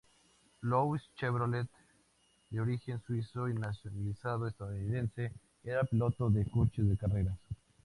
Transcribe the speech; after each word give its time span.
Louis 0.63 0.99
Chevrolet, 1.15 1.67
de 2.49 2.59
origen 2.59 2.99
suizo 3.05 3.47
y 3.49 3.53
nacionalizado 3.53 4.47
estadounidense, 4.47 5.31
era 5.63 5.83
piloto 5.83 6.27
de 6.31 6.43
coches 6.49 6.89
de 6.89 6.97
carreras. 6.97 7.37